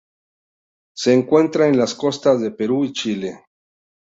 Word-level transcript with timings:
Se 0.97 1.13
encuentra 1.13 1.67
en 1.67 1.77
las 1.77 1.93
costas 1.93 2.41
de 2.41 2.49
Perú 2.49 2.85
y 2.85 2.91
Chile. 2.91 3.45